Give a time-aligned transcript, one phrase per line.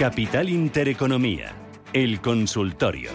[0.00, 1.52] Capital Intereconomía,
[1.92, 3.10] el consultorio.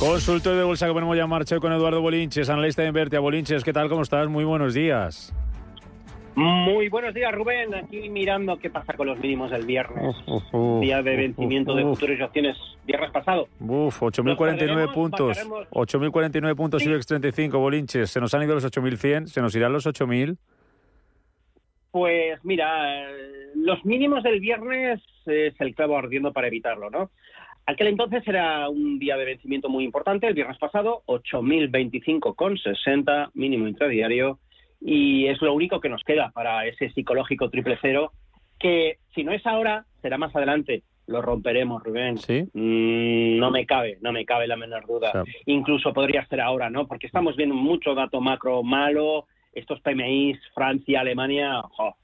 [0.00, 3.20] Consultorio de bolsa que ponemos ya en marcha con Eduardo Bolinches, analista de Invertia.
[3.20, 3.90] Bolinches, ¿qué tal?
[3.90, 4.26] ¿Cómo estás?
[4.26, 5.34] Muy buenos días.
[6.34, 7.74] Muy buenos días, Rubén.
[7.74, 10.16] Aquí mirando qué pasa con los mínimos del viernes.
[10.80, 12.56] Día de vencimiento de futuros y opciones.
[12.86, 13.48] Viernes pasado.
[13.60, 15.46] Uf, 8.049 puntos.
[15.72, 18.10] 8.049 puntos y IBEX 35, Bolinches.
[18.10, 20.38] Se nos han ido los 8.100, se nos irán los 8.000.
[21.96, 23.08] Pues mira,
[23.54, 27.08] los mínimos del viernes es el clavo ardiendo para evitarlo, ¿no?
[27.64, 34.40] Aquel entonces era un día de vencimiento muy importante, el viernes pasado, 8.025,60 mínimo intradiario,
[34.78, 38.12] y es lo único que nos queda para ese psicológico triple cero,
[38.58, 40.82] que si no es ahora, será más adelante.
[41.06, 42.18] Lo romperemos, Rubén.
[42.18, 42.42] ¿Sí?
[42.52, 45.24] Mm, no me cabe, no me cabe la menor duda.
[45.46, 46.86] Incluso podría ser ahora, ¿no?
[46.86, 51.62] Porque estamos viendo mucho dato macro malo, estos PMIs, Francia, Alemania,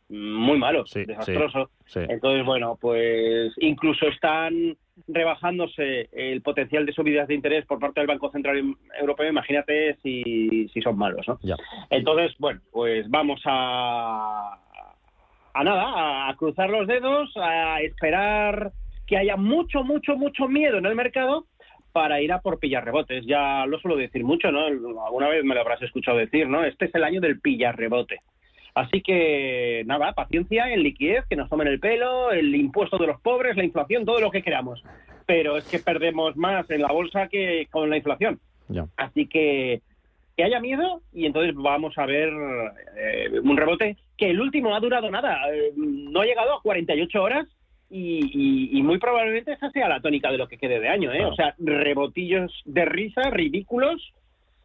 [0.08, 1.70] muy malos, Sí, desastroso.
[1.86, 2.06] sí, sí.
[2.09, 8.06] Entonces, bueno, pues incluso están rebajándose el potencial de subidas de interés por parte del
[8.06, 11.39] Banco Central Europeo, imagínate si, si son malos, ¿no?
[11.42, 11.56] Ya.
[11.91, 14.59] Entonces, bueno, pues vamos a,
[15.55, 18.72] a nada, a cruzar los dedos, a esperar
[19.06, 21.47] que haya mucho, mucho, mucho miedo en el mercado
[21.93, 23.25] para ir a por pillar rebotes.
[23.27, 24.67] Ya lo suelo decir mucho, ¿no?
[24.67, 26.65] Alguna vez me lo habrás escuchado decir, ¿no?
[26.65, 28.21] Este es el año del pillar rebote.
[28.75, 33.21] Así que nada, paciencia, en liquidez, que nos tomen el pelo, el impuesto de los
[33.21, 34.83] pobres, la inflación, todo lo que queramos.
[35.27, 38.41] Pero es que perdemos más en la bolsa que con la inflación.
[38.97, 39.83] Así que
[40.37, 42.33] que haya miedo y entonces vamos a ver
[42.97, 47.22] eh, un rebote que el último ha durado nada, eh, no ha llegado a 48
[47.22, 47.47] horas
[47.92, 51.12] y, y- y muy probablemente esa sea la tónica de lo que quede de año,
[51.12, 51.19] ¿eh?
[51.19, 51.32] Claro.
[51.32, 54.12] O sea, rebotillos de risa, ridículos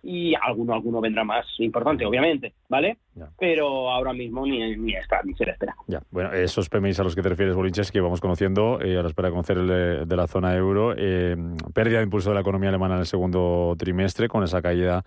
[0.02, 2.98] y alguno alguno vendrá más importante, obviamente, ¿vale?
[3.18, 3.30] Ya.
[3.40, 5.76] Pero ahora mismo ni, ni está ni se le espera.
[5.88, 9.02] Ya, bueno, esos PMIs a los que te refieres, Bolinches, que vamos conociendo eh, a
[9.02, 11.36] la espera de conocer el de, la zona euro, eh,
[11.74, 15.04] pérdida de impulso de la economía alemana en el segundo trimestre, con esa caída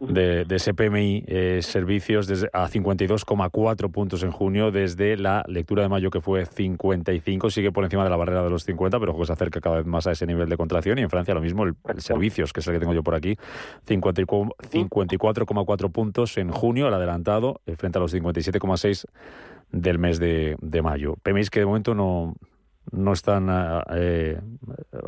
[0.00, 5.82] de, de ese PMI eh, servicios desde, a 52,4 puntos en junio, desde la lectura
[5.82, 9.24] de mayo que fue 55, sigue por encima de la barrera de los 50, pero
[9.24, 10.98] se acerca cada vez más a ese nivel de contracción.
[10.98, 13.14] Y en Francia lo mismo, el, el servicios, que es el que tengo yo por
[13.14, 13.36] aquí,
[13.86, 19.04] 50 y cu- 54,4 puntos en junio, el adelantado, eh, frente a los 57,6
[19.70, 21.14] del mes de, de mayo.
[21.22, 22.34] PMIs que de momento no,
[22.90, 23.46] no están
[23.94, 24.38] eh,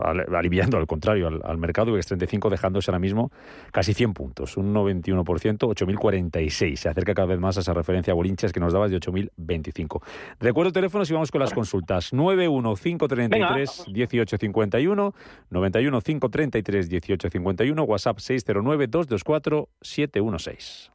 [0.00, 3.31] al- aliviando, al contrario, al, al mercado IBEX 35 dejándose ahora mismo
[3.72, 6.77] casi 100 puntos, un 91%, 8.046.
[6.77, 10.01] Se acerca cada vez más a esa referencia a Bolinches que nos dabas de 8.025.
[10.41, 12.12] Recuerdo teléfonos y vamos con las consultas.
[12.15, 15.15] 91533 1851,
[15.51, 20.91] 91 533 1851, WhatsApp 609 224 716.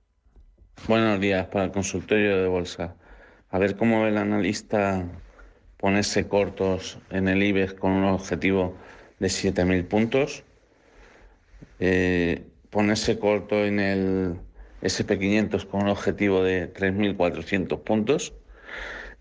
[0.88, 2.96] Buenos días para el consultorio de bolsa.
[3.52, 5.06] A ver cómo ve el analista
[5.78, 8.76] ponerse cortos en el IBEX con un objetivo
[9.20, 10.44] de 7.000 puntos,
[11.80, 14.36] eh, ponerse corto en el
[14.82, 18.34] SP500 con un objetivo de 3.400 puntos.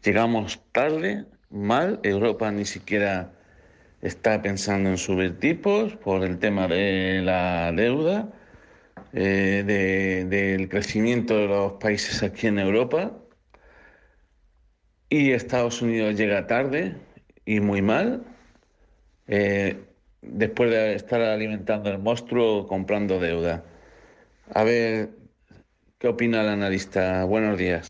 [0.02, 3.32] Llegamos tarde, mal, Europa ni siquiera
[4.00, 8.32] está pensando en subir tipos por el tema de la deuda
[9.12, 13.12] eh, de- del crecimiento de los países aquí en Europa
[15.08, 16.94] y Estados Unidos llega tarde
[17.46, 18.24] y muy mal
[19.26, 19.76] eh,
[20.22, 23.64] después de estar alimentando el monstruo comprando deuda.
[24.54, 25.10] A ver,
[25.98, 27.24] ¿qué opina el analista?
[27.24, 27.88] Buenos días.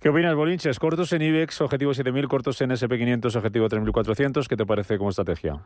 [0.00, 0.78] ¿Qué opinas, Bolinches?
[0.78, 4.48] Cortos en IBEX, objetivo 7.000, cortos en SP500, objetivo 3.400.
[4.48, 5.60] ¿Qué te parece como estrategia?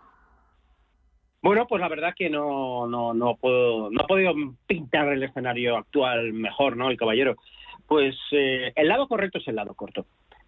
[1.47, 4.35] Bueno, pues la verdad que no, no, no puedo, no he podido
[4.67, 6.91] pintar el escenario actual mejor, ¿no?
[6.91, 7.37] El caballero.
[7.87, 10.07] Pues eh, el lado correcto es el lado corto.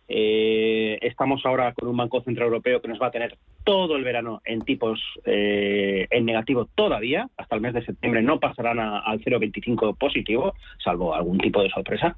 [0.08, 4.02] Eh, estamos ahora con un Banco Central Europeo que nos va a tener todo el
[4.04, 9.00] verano en tipos eh, en negativo todavía, hasta el mes de septiembre no pasarán a-
[9.00, 12.16] al 0,25 positivo, salvo algún tipo de sorpresa.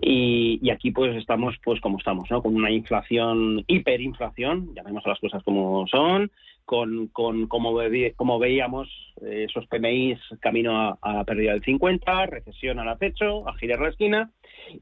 [0.00, 2.40] Y, y aquí pues estamos pues como estamos, ¿no?
[2.40, 6.30] Con una inflación, hiperinflación, llamemos a las cosas como son,
[6.64, 7.78] con, con como,
[8.16, 8.88] como veíamos,
[9.22, 13.90] eh, esos PMIs camino a, a, pérdida del 50, recesión al acecho, a girar la
[13.90, 14.30] esquina,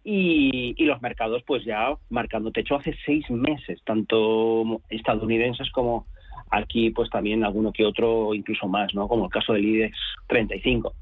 [0.05, 6.07] y, y, los mercados pues ya marcando techo hace seis meses, tanto estadounidenses como
[6.51, 9.09] aquí pues también alguno que otro, incluso más, ¿no?
[9.09, 9.97] Como el caso del IBEX
[10.29, 10.95] 35.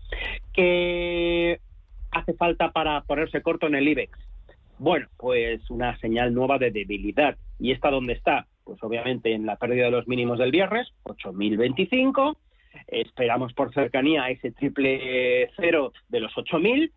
[0.52, 1.60] ¿Qué
[2.12, 4.18] hace falta para ponerse corto en el IBEX?
[4.78, 7.36] Bueno, pues una señal nueva de debilidad.
[7.58, 8.46] ¿Y esta dónde está?
[8.70, 12.36] Pues obviamente en la pérdida de los mínimos del viernes, 8.025.
[12.86, 16.92] Esperamos por cercanía ese triple cero de los 8.000.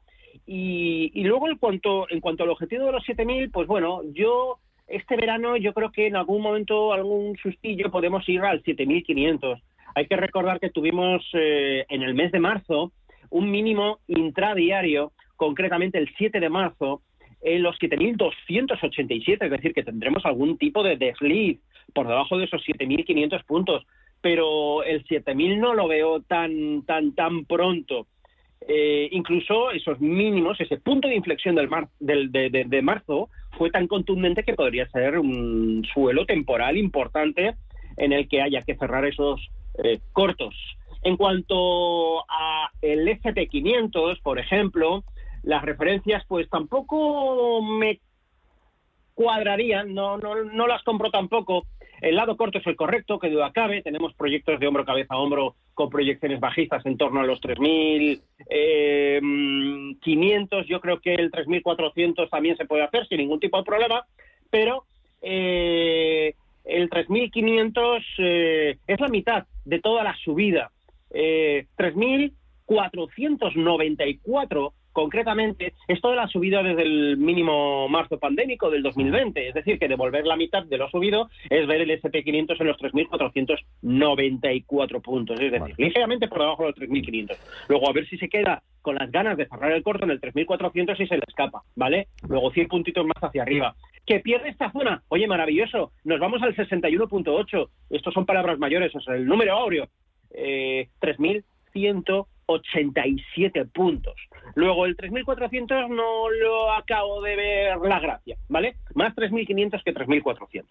[0.45, 4.59] Y, y luego en cuanto, en cuanto al objetivo de los 7.000, pues bueno, yo
[4.85, 9.59] este verano yo creo que en algún momento, algún sustillo, podemos ir al 7.500.
[9.95, 12.91] Hay que recordar que tuvimos eh, en el mes de marzo
[13.31, 17.01] un mínimo intradiario, concretamente el 7 de marzo,
[17.43, 21.59] en los 7.287, es decir, que tendremos algún tipo de desliz
[21.93, 23.85] por debajo de esos 7.500 puntos,
[24.21, 28.07] pero el 7.000 no lo veo tan, tan, tan pronto.
[28.67, 33.87] Eh, incluso esos mínimos, ese punto de inflexión del, mar, del de, marzo, fue tan
[33.87, 37.55] contundente que podría ser un suelo temporal importante
[37.97, 39.41] en el que haya que cerrar esos
[39.83, 40.55] eh, cortos.
[41.03, 45.03] En cuanto a el SP500, por ejemplo,
[45.43, 47.99] las referencias pues tampoco me
[49.13, 51.65] cuadrarían, no, no, no las compro tampoco.
[52.01, 53.81] El lado corto es el correcto, que duda cabe.
[53.81, 58.21] Tenemos proyectos de hombro, cabeza, hombro con proyecciones bajistas en torno a los 3.500.
[58.49, 59.21] Eh,
[60.67, 64.05] Yo creo que el 3.400 también se puede hacer sin ningún tipo de problema,
[64.49, 64.83] pero
[65.21, 66.33] eh,
[66.65, 70.71] el 3.500 eh, es la mitad de toda la subida.
[71.11, 79.55] Eh, 3.494 concretamente, esto de la subida desde el mínimo marzo pandémico del 2020, es
[79.55, 85.01] decir, que devolver la mitad de lo subido es ver el SP500 en los 3.494
[85.01, 85.75] puntos, es decir, vale.
[85.77, 87.37] ligeramente por debajo de los 3.500.
[87.67, 90.21] Luego, a ver si se queda con las ganas de cerrar el corto en el
[90.21, 92.07] 3.400 y se le escapa, ¿vale?
[92.27, 93.75] Luego 100 puntitos más hacia arriba.
[94.05, 95.01] ¿Que pierde esta zona?
[95.07, 95.93] Oye, maravilloso.
[96.03, 97.69] Nos vamos al 61.8.
[97.89, 99.87] Estos son palabras mayores, o sea, el número áureo.
[100.31, 104.15] Eh, 3.100 87 puntos.
[104.55, 108.77] Luego el 3.400 no lo acabo de ver la gracia, ¿vale?
[108.95, 110.65] Más 3.500 que 3.400.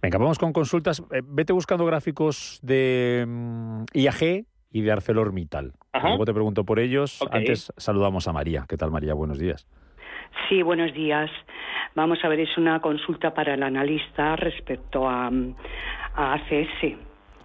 [0.00, 1.00] Venga, vamos con consultas.
[1.12, 5.72] Eh, vete buscando gráficos de um, IAG y de ArcelorMittal.
[5.92, 6.08] Ajá.
[6.08, 7.20] Luego te pregunto por ellos.
[7.22, 7.40] Okay.
[7.40, 8.64] Antes saludamos a María.
[8.68, 9.14] ¿Qué tal, María?
[9.14, 9.66] Buenos días.
[10.48, 11.30] Sí, buenos días.
[11.94, 16.96] Vamos a ver, es una consulta para el analista respecto a, a ACS,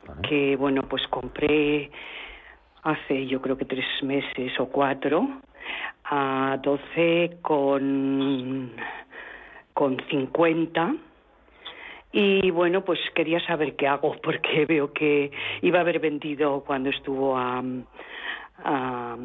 [0.07, 0.21] vale.
[0.27, 1.91] que, bueno, pues compré
[2.83, 5.27] hace yo creo que tres meses o cuatro
[6.05, 8.71] a 12 con,
[9.73, 10.95] con 50
[12.11, 15.31] y bueno pues quería saber qué hago porque veo que
[15.61, 17.63] iba a haber vendido cuando estuvo a,
[18.63, 19.17] a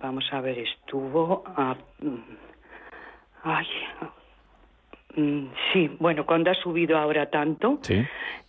[0.00, 1.76] vamos a ver estuvo a
[3.42, 3.66] ay
[5.16, 7.78] mm, sí bueno cuando ha subido ahora tanto.
[7.82, 8.04] Sí.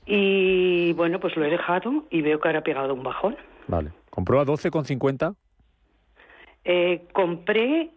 [0.06, 3.36] Y bueno pues lo he dejado y veo que ahora ha pegado un bajón.
[3.68, 5.36] Vale ¿Compró a 12,50?
[6.64, 7.90] Eh, compré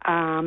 [0.00, 0.42] a,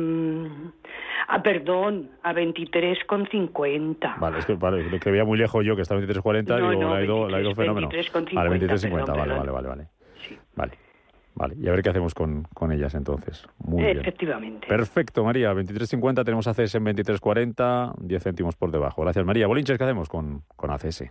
[1.26, 4.18] a, perdón, a 23,50.
[4.18, 6.76] Vale, es que, vale, que veía muy lejos yo que está a 23,40 no, y
[6.76, 7.88] digo, no, la, ha ido, 23, la ido fenómeno.
[7.88, 8.34] 23,50.
[8.34, 9.86] Vale, 23,50, vale, vale, vale, vale.
[10.28, 10.38] Sí.
[10.54, 10.72] Vale.
[11.34, 13.46] Vale, y a ver qué hacemos con, con ellas entonces.
[13.58, 13.98] Muy bien.
[13.98, 14.66] Efectivamente.
[14.66, 15.52] Perfecto, María.
[15.52, 19.02] 23.50, tenemos ACS en 23.40, 10 céntimos por debajo.
[19.02, 19.46] Gracias, María.
[19.46, 21.04] Bolinches, ¿qué hacemos con, con ACS?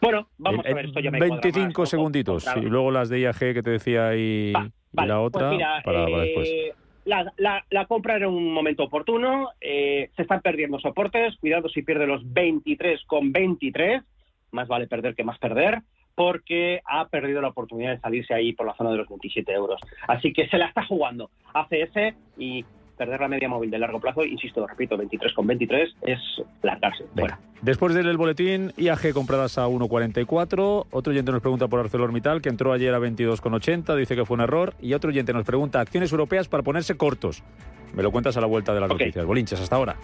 [0.00, 2.46] Bueno, vamos a ver, esto ya me 25 más, segunditos.
[2.56, 5.58] Y luego las de IAG que te decía y, Va, vale, y la otra pues
[5.58, 6.50] mira, para, eh, para, después.
[7.04, 11.82] La, la, la, compra en un momento oportuno, eh, se están perdiendo soportes, cuidado si
[11.82, 14.02] pierde los 23 con 23,
[14.52, 15.82] más vale perder que más perder,
[16.14, 19.80] porque ha perdido la oportunidad de salirse ahí por la zona de los 27 euros.
[20.06, 22.64] Así que se la está jugando ACS y
[22.96, 26.20] perder la media móvil de largo plazo, insisto, repito, 23 con 23 es
[26.62, 27.04] largarse.
[27.14, 27.38] Fuera.
[27.62, 30.86] Después del boletín, IAG compradas a 1,44.
[30.90, 34.42] Otro oyente nos pregunta por ArcelorMittal, que entró ayer a 22,80, dice que fue un
[34.42, 34.74] error.
[34.80, 37.42] Y otro oyente nos pregunta acciones europeas para ponerse cortos.
[37.94, 39.06] Me lo cuentas a la vuelta de las okay.
[39.06, 39.26] noticias.
[39.26, 39.96] Bolinches, hasta ahora.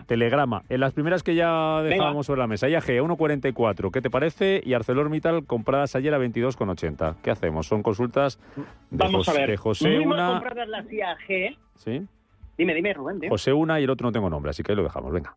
[0.05, 0.63] telegrama.
[0.69, 4.61] En las primeras que ya dejábamos sobre la mesa, IAG a 1,44, ¿qué te parece?
[4.63, 7.15] Y ArcelorMittal compradas ayer a 22,80.
[7.21, 7.67] ¿Qué hacemos?
[7.67, 8.63] Son consultas de,
[8.97, 9.49] Vamos a ver.
[9.49, 10.39] de José Muy una...
[10.39, 11.57] compradas las IAG.
[11.75, 12.07] ¿Sí?
[12.57, 13.19] Dime, dime, Rubén.
[13.19, 13.29] dime.
[13.29, 15.35] José una y el otro no tengo nombre, así que ahí lo dejamos, venga.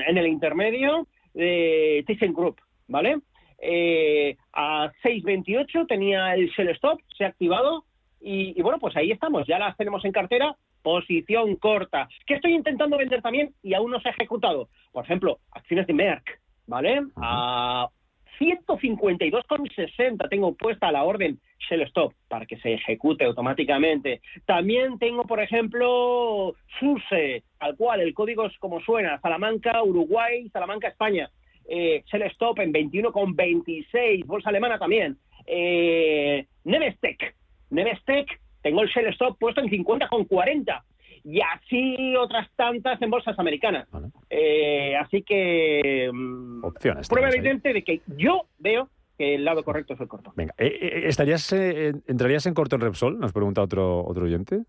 [0.00, 2.58] en el intermedio de ThyssenKrupp,
[2.88, 3.20] ¿vale?
[3.58, 7.84] Eh, a 6.28 tenía el shell stop, se ha activado
[8.20, 12.08] y, y bueno, pues ahí estamos, ya las tenemos en cartera, posición corta.
[12.26, 14.68] ¿Qué estoy intentando vender también y aún no se ha ejecutado?
[14.92, 17.02] Por ejemplo, acciones de Merck, ¿vale?
[17.16, 17.88] A
[18.38, 21.38] 152,60 tengo puesta la orden
[21.68, 24.20] Shell Stop para que se ejecute automáticamente.
[24.46, 30.88] También tengo, por ejemplo, SUSE, tal cual, el código es como suena, Salamanca, Uruguay, Salamanca,
[30.88, 31.30] España.
[31.68, 35.16] Eh, Shell Stop en 21,26, bolsa alemana también.
[35.46, 37.34] Eh, Nevestec,
[37.70, 40.82] Nevestec, tengo el Shell Stop puesto en 50,40
[41.24, 43.88] y así otras tantas en bolsas americanas.
[43.90, 44.08] Vale.
[44.30, 47.08] Eh, así que mm, Opciones.
[47.08, 47.34] prueba ahí.
[47.34, 48.88] evidente de que yo veo
[49.20, 50.32] que el lado correcto es el corto.
[50.34, 53.20] Venga, eh, eh, ¿estarías, eh, ¿entrarías en corto en Repsol?
[53.20, 54.62] Nos pregunta otro, otro oyente.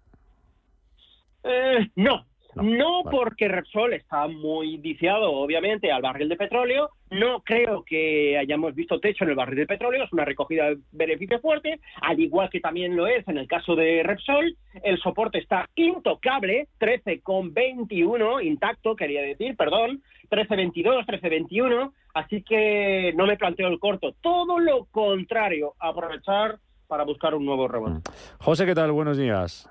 [1.45, 2.25] Eh, no.
[2.55, 3.17] No, No, vale.
[3.17, 6.89] porque Repsol está muy viciado, obviamente, al barril de petróleo.
[7.09, 10.03] No creo que hayamos visto techo en el barril de petróleo.
[10.03, 13.75] Es una recogida de beneficio fuerte, al igual que también lo es en el caso
[13.75, 14.55] de Repsol.
[14.83, 21.91] El soporte está intocable, 13,21, intacto, quería decir, perdón, 13,22, 13,21.
[22.13, 24.13] Así que no me planteo el corto.
[24.21, 28.01] Todo lo contrario, aprovechar para buscar un nuevo rebote.
[28.39, 28.91] José, ¿qué tal?
[28.91, 29.69] Buenos días.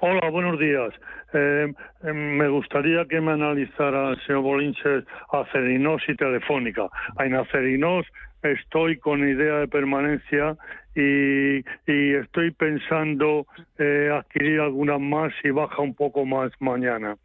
[0.00, 0.92] Hola, buenos días.
[1.32, 1.72] Eh,
[2.04, 6.88] eh, me gustaría que me analizara el señor Bolinches Acerinos y Telefónica.
[7.18, 8.06] En Acerinos
[8.42, 10.56] estoy con idea de permanencia
[10.94, 11.58] y,
[11.90, 13.46] y estoy pensando
[13.78, 17.16] eh, adquirir algunas más y baja un poco más mañana.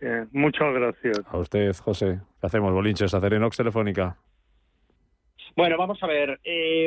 [0.00, 1.20] Eh, muchas gracias.
[1.30, 2.20] A usted, José.
[2.40, 2.72] ¿Qué hacemos?
[2.72, 4.16] Bolinches, hacer Enox Telefónica.
[5.56, 6.38] Bueno, vamos a ver.
[6.44, 6.86] eh,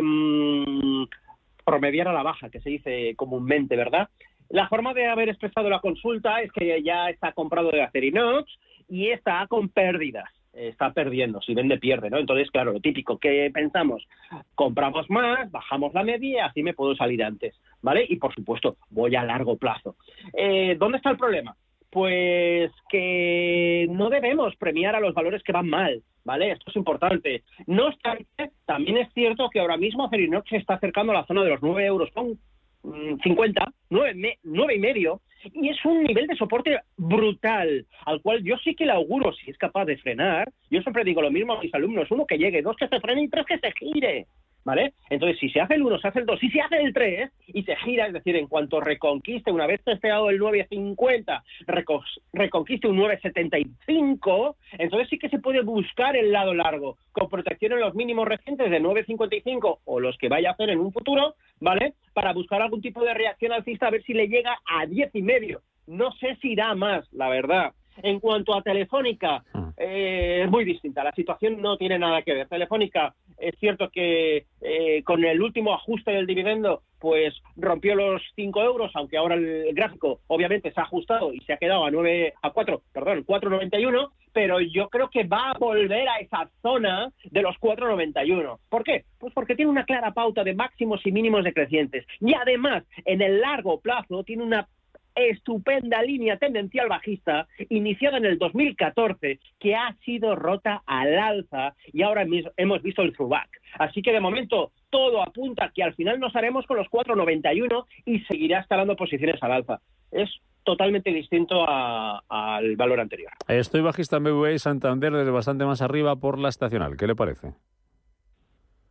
[1.66, 4.10] promediar a la baja, que se dice comúnmente, ¿verdad?
[4.52, 8.52] La forma de haber expresado la consulta es que ya está comprado de Acerinox
[8.90, 10.30] y está con pérdidas.
[10.52, 12.18] Está perdiendo, si vende pierde, ¿no?
[12.18, 14.06] Entonces, claro, lo típico que pensamos,
[14.54, 18.06] compramos más, bajamos la media así me puedo salir antes, ¿vale?
[18.10, 19.96] Y por supuesto, voy a largo plazo.
[20.34, 21.56] Eh, ¿Dónde está el problema?
[21.90, 26.52] Pues que no debemos premiar a los valores que van mal, ¿vale?
[26.52, 27.44] Esto es importante.
[27.68, 31.44] No obstante, también es cierto que ahora mismo Acerinox se está acercando a la zona
[31.44, 32.38] de los 9 euros con
[32.84, 38.44] 50, 9, me- nueve y medio, y es un nivel de soporte brutal, al cual
[38.44, 41.54] yo sí que le auguro, si es capaz de frenar, yo siempre digo lo mismo
[41.54, 44.28] a mis alumnos, uno que llegue, dos que se frene y tres que se gire,
[44.64, 44.94] ¿vale?
[45.10, 47.32] Entonces, si se hace el uno, se hace el dos, si se hace el tres
[47.48, 52.88] y se gira, es decir, en cuanto reconquiste, una vez testeado el 9.50, recos- reconquiste
[52.88, 57.96] un 9.75, entonces sí que se puede buscar el lado largo, con protección en los
[57.96, 61.94] mínimos recientes de 9.55 o los que vaya a hacer en un futuro, ¿vale?
[62.14, 65.22] Para buscar algún tipo de reacción alcista, a ver si le llega a 10 y
[65.22, 65.62] medio.
[65.88, 67.74] No sé si irá más, la verdad.
[68.04, 69.70] En cuanto a Telefónica, Mm.
[69.78, 71.04] eh, es muy distinta.
[71.04, 72.48] La situación no tiene nada que ver.
[72.48, 78.62] Telefónica Es cierto que eh, con el último ajuste del dividendo, pues rompió los 5
[78.62, 82.36] euros, aunque ahora el gráfico obviamente se ha ajustado y se ha quedado a 9
[82.40, 87.42] a 4, perdón, 4.91, pero yo creo que va a volver a esa zona de
[87.42, 88.60] los 4.91.
[88.70, 89.06] ¿Por qué?
[89.20, 92.06] Pues porque tiene una clara pauta de máximos y mínimos decrecientes.
[92.20, 94.68] Y además, en el largo plazo, tiene una
[95.16, 102.04] estupenda línea tendencial bajista iniciada en el 2014 que ha sido rota al alza y
[102.04, 102.26] ahora
[102.58, 103.50] hemos visto el throwback.
[103.80, 108.20] Así que de momento todo apunta que al final nos haremos con los 4.91 y
[108.22, 109.82] seguirá escalando posiciones al alza.
[110.12, 110.30] Es
[110.64, 113.32] totalmente distinto al valor anterior.
[113.48, 116.98] Estoy bajista en BBVA y Santander desde bastante más arriba por la estacional.
[116.98, 117.54] ¿Qué le parece?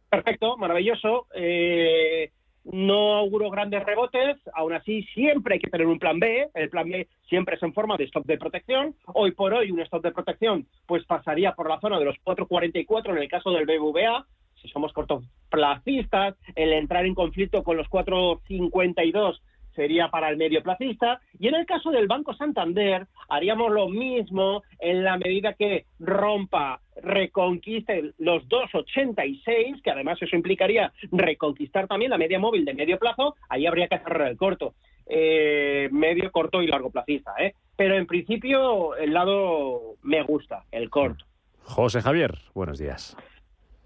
[0.09, 1.29] Perfecto, maravilloso.
[1.35, 2.31] Eh,
[2.73, 6.89] no auguro grandes rebotes, aún así siempre hay que tener un plan B, el plan
[6.89, 10.13] B siempre es en forma de stop de protección, hoy por hoy un stop de
[10.13, 14.27] protección pues pasaría por la zona de los 4.44 en el caso del BBVA,
[14.61, 19.41] si somos cortoplacistas, el entrar en conflicto con los 4.52
[19.75, 21.21] sería para el medio placista.
[21.39, 26.81] Y en el caso del Banco Santander, haríamos lo mismo en la medida que rompa,
[27.03, 33.37] reconquiste los 2,86, que además eso implicaría reconquistar también la media móvil de medio plazo,
[33.49, 34.75] ahí habría que cerrar el corto.
[35.13, 37.35] Eh, medio, corto y largo placista.
[37.41, 37.55] ¿eh?
[37.75, 41.25] Pero en principio el lado me gusta, el corto.
[41.65, 43.17] José Javier, buenos días.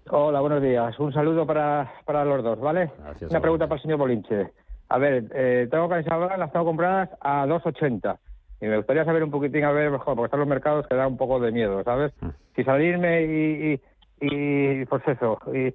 [0.09, 0.99] Hola, buenos días.
[0.99, 2.91] Un saludo para, para los dos, ¿vale?
[3.27, 4.51] Una pregunta para el señor Bolinche.
[4.89, 8.17] A ver, eh, tengo CaixaBank, las tengo compradas a 2,80.
[8.61, 11.07] Y me gustaría saber un poquitín, a ver, mejor, porque están los mercados que da
[11.07, 12.13] un poco de miedo, ¿sabes?
[12.21, 12.29] Mm.
[12.55, 13.81] Si salirme y,
[14.21, 15.73] y, pues eso, y,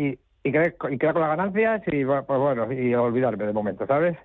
[0.00, 3.86] y, y, quedar, y quedar con las ganancias y, pues bueno, y olvidarme de momento,
[3.86, 4.16] ¿sabes?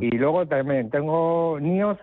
[0.00, 1.98] Y luego también tengo NIOS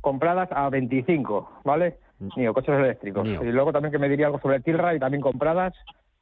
[0.00, 1.96] compradas a 25, ¿vale?
[2.20, 2.28] Mm.
[2.36, 3.26] NIO, coches eléctricos.
[3.26, 5.74] Y luego también que me diría algo sobre Tilray, también compradas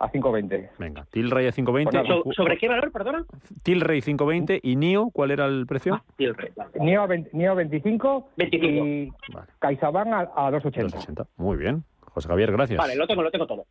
[0.02, 0.70] a 5.20.
[0.78, 2.22] Venga, Tilray a 5.20.
[2.24, 3.24] Pues ¿Sobre qué valor, perdona?
[3.62, 5.94] Tilray 5.20 y NIO, ¿cuál era el precio?
[5.94, 6.50] Ah, Tilray.
[6.80, 8.66] NIO, 25, 25.
[8.66, 9.46] y vale.
[9.60, 10.90] CaixaBank a, a 2.80.
[10.90, 11.26] 2.80.
[11.36, 11.84] Muy bien.
[12.00, 12.78] José Javier, gracias.
[12.78, 13.64] Vale, lo tengo, lo tengo todo.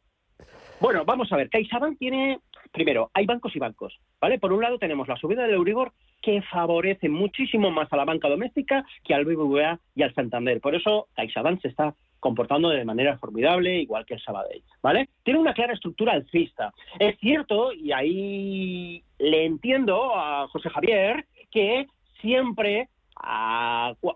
[0.80, 1.50] Bueno, vamos a ver.
[1.50, 2.40] CaixaBank tiene,
[2.72, 4.40] primero, hay bancos y bancos, ¿vale?
[4.40, 8.30] Por un lado tenemos la subida del Euribor que favorece muchísimo más a la banca
[8.30, 10.62] doméstica que al BBVA y al Santander.
[10.62, 15.10] Por eso CaixaBank se está comportando de manera formidable, igual que el Sabadell, ¿vale?
[15.24, 16.72] Tiene una clara estructura alcista.
[17.00, 21.88] Es cierto, y ahí le entiendo a José Javier, que
[22.22, 22.90] siempre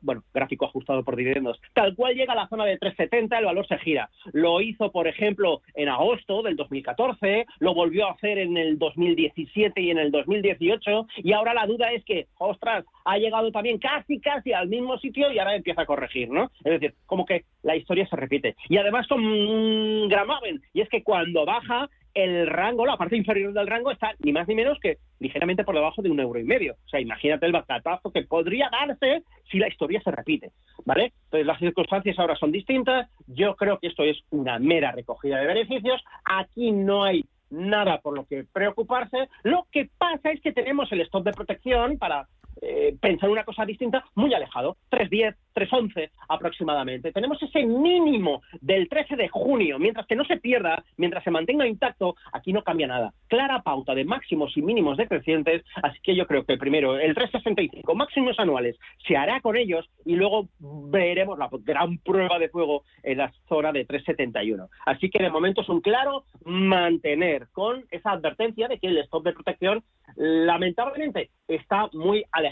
[0.02, 3.68] bueno, gráfico ajustado por dividendos, tal cual llega a la zona de 370, el valor
[3.68, 4.10] se gira.
[4.34, 9.82] Lo hizo, por ejemplo, en agosto del 2014, lo volvió a hacer en el 2017
[9.82, 14.20] y en el 2018, y ahora la duda es que, ostras, ha llegado también casi,
[14.20, 16.52] casi al mismo sitio y ahora empieza a corregir, ¿no?
[16.64, 18.56] Es decir, como que la historia se repite.
[18.70, 23.68] Y además son gramaven, y es que cuando baja, el rango, la parte inferior del
[23.68, 26.76] rango está ni más ni menos que ligeramente por debajo de un euro y medio.
[26.86, 30.52] O sea, imagínate el batatazo que podría darse si la historia se repite,
[30.86, 31.12] ¿vale?
[31.26, 33.10] Entonces las circunstancias ahora son distintas.
[33.28, 36.02] Yo creo que esto es una mera recogida de beneficios.
[36.24, 39.30] Aquí no hay nada por lo que preocuparse.
[39.44, 42.28] Lo que pasa es que tenemos el stop de protección para
[42.62, 47.12] eh, pensar una cosa distinta muy alejado, 3.10, 3.11 aproximadamente.
[47.12, 51.68] Tenemos ese mínimo del 13 de junio, mientras que no se pierda, mientras se mantenga
[51.68, 53.14] intacto, aquí no cambia nada.
[53.28, 57.96] Clara pauta de máximos y mínimos decrecientes, así que yo creo que primero el 365
[57.96, 63.20] máximos anuales se hará con ellos y luego veremos la gran prueba de fuego en
[63.20, 64.70] la zona de 371.
[64.86, 69.24] Así que de momento es un claro mantener con esa advertencia de que el stop
[69.24, 69.84] de protección
[70.16, 72.45] lamentablemente está muy alejado.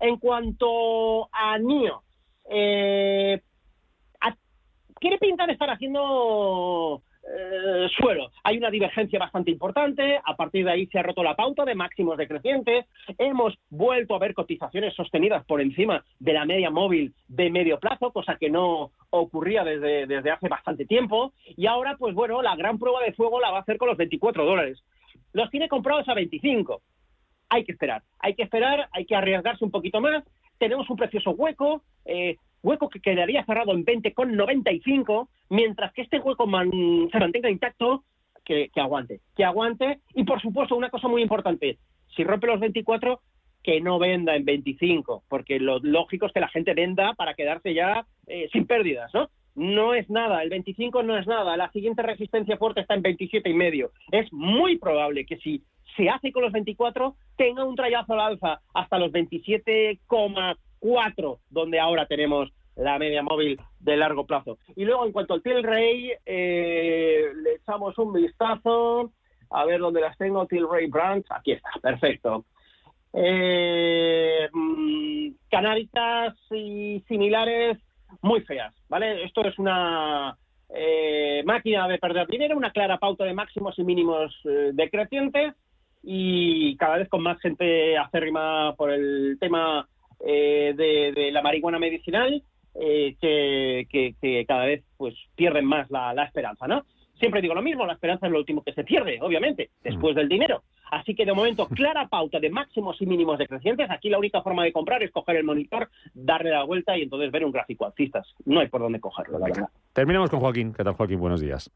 [0.00, 2.02] En cuanto a NIO,
[2.50, 3.40] eh,
[4.98, 8.30] quiere pintar estar haciendo eh, suelo.
[8.44, 11.74] Hay una divergencia bastante importante, a partir de ahí se ha roto la pauta de
[11.74, 12.86] máximos decrecientes,
[13.18, 18.12] hemos vuelto a ver cotizaciones sostenidas por encima de la media móvil de medio plazo,
[18.12, 22.78] cosa que no ocurría desde, desde hace bastante tiempo, y ahora, pues bueno, la gran
[22.78, 24.82] prueba de fuego la va a hacer con los 24 dólares.
[25.32, 26.80] Los tiene comprados a 25
[27.48, 28.02] hay que esperar.
[28.18, 30.24] Hay que esperar, hay que arriesgarse un poquito más.
[30.58, 36.44] Tenemos un precioso hueco, eh, hueco que quedaría cerrado en 20,95, mientras que este hueco
[36.44, 38.04] se mantenga intacto,
[38.44, 40.00] que, aguante, que aguante.
[40.14, 41.78] Y por supuesto, una cosa muy importante,
[42.16, 43.20] si rompe los 24,
[43.62, 47.74] que no venda en 25, porque lo lógico es que la gente venda para quedarse
[47.74, 49.28] ya eh, sin pérdidas, ¿no?
[49.58, 53.50] No es nada, el 25 no es nada, la siguiente resistencia fuerte está en 27
[53.50, 53.90] y medio.
[54.12, 55.64] Es muy probable que si
[55.96, 62.06] se hace con los 24, tenga un trayazo al alza hasta los 27,4, donde ahora
[62.06, 64.58] tenemos la media móvil de largo plazo.
[64.76, 69.10] Y luego, en cuanto al Tilray, eh, le echamos un vistazo.
[69.50, 70.46] A ver dónde las tengo.
[70.46, 71.26] Tilray Brands.
[71.32, 71.70] Aquí está.
[71.82, 72.44] Perfecto.
[73.12, 77.76] Eh, mm, canaritas y similares
[78.22, 79.24] muy feas, ¿vale?
[79.24, 80.36] Esto es una
[80.74, 85.54] eh, máquina de perder dinero, una clara pauta de máximos y mínimos eh, decrecientes
[86.02, 89.88] y cada vez con más gente acérrima por el tema
[90.26, 92.42] eh, de, la marihuana medicinal
[92.74, 96.84] que, cada vez pues pierden más la, la esperanza, ¿no?
[97.18, 100.28] Siempre digo lo mismo, la esperanza es lo último que se pierde, obviamente, después del
[100.28, 100.62] dinero.
[100.90, 103.90] Así que de momento, clara pauta de máximos y mínimos decrecientes.
[103.90, 107.30] Aquí la única forma de comprar es coger el monitor, darle la vuelta y entonces
[107.30, 108.26] ver un gráfico alcistas.
[108.44, 109.68] No hay por dónde cogerlo, la verdad.
[109.92, 110.72] Terminamos con Joaquín.
[110.72, 111.20] ¿Qué tal, Joaquín?
[111.20, 111.70] Buenos días.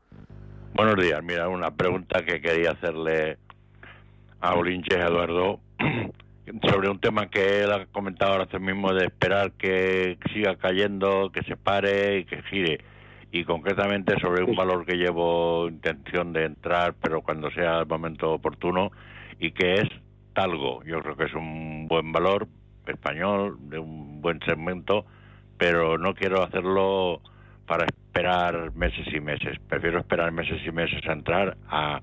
[0.75, 1.23] Buenos días.
[1.23, 3.39] Mira, una pregunta que quería hacerle
[4.41, 5.61] a Olinche Eduardo
[6.71, 11.43] sobre un tema que él ha comentado ahora mismo de esperar que siga cayendo, que
[11.43, 12.81] se pare y que gire
[13.33, 18.31] y concretamente sobre un valor que llevo intención de entrar, pero cuando sea el momento
[18.31, 18.93] oportuno,
[19.41, 19.89] y que es
[20.35, 20.85] Talgo.
[20.85, 22.47] Yo creo que es un buen valor
[22.87, 25.07] español, de un buen segmento,
[25.57, 27.23] pero no quiero hacerlo
[27.67, 29.59] para esperar meses y meses.
[29.67, 32.03] Prefiero esperar meses y meses a entrar a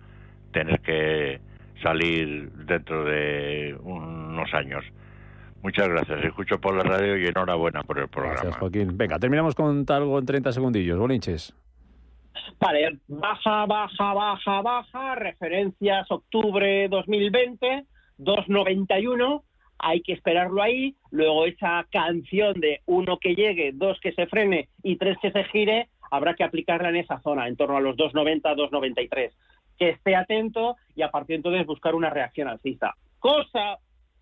[0.52, 1.40] tener que
[1.84, 4.84] salir dentro de unos años.
[5.62, 6.24] Muchas gracias.
[6.24, 8.36] Escucho por la radio y enhorabuena por el programa.
[8.36, 8.98] Gracias, Joaquín.
[8.98, 10.98] Venga, terminamos con algo en 30 segundillos.
[10.98, 11.54] Bolinches.
[12.60, 15.16] Vale, baja, baja, baja, baja.
[15.16, 17.86] Referencias octubre 2020,
[18.18, 19.44] 291.
[19.80, 20.96] Hay que esperarlo ahí.
[21.12, 25.44] Luego esa canción de uno que llegue, dos que se frene y tres que se
[25.46, 29.38] gire, habrá que aplicarla en esa zona, en torno a los 290, 293.
[29.78, 32.96] Que esté atento y a partir de entonces buscar una reacción alcista.
[33.20, 33.78] Cosa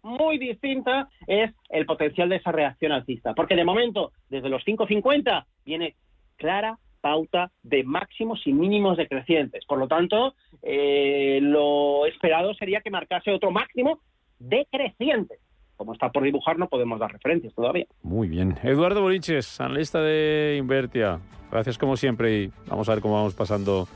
[0.07, 3.33] muy distinta es el potencial de esa reacción alcista.
[3.33, 5.95] Porque de momento, desde los 5.50, viene
[6.37, 9.65] clara pauta de máximos y mínimos decrecientes.
[9.65, 13.99] Por lo tanto, eh, lo esperado sería que marcase otro máximo
[14.39, 15.35] decreciente.
[15.75, 17.85] Como está por dibujar, no podemos dar referencias todavía.
[18.01, 18.57] Muy bien.
[18.63, 21.19] Eduardo Boliches, analista de Invertia.
[21.51, 23.87] Gracias como siempre y vamos a ver cómo vamos pasando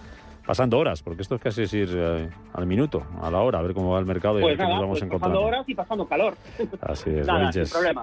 [0.46, 3.74] pasando horas, porque esto es casi ir eh, al minuto, a la hora, a ver
[3.74, 6.36] cómo va el mercado y pues nos vamos pues Pasando horas y pasando calor.
[6.82, 7.52] Así es, nada,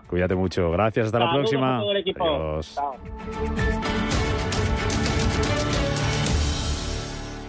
[0.06, 0.70] Cuídate mucho.
[0.70, 1.80] Gracias, hasta la próxima.
[1.80, 2.78] Adiós.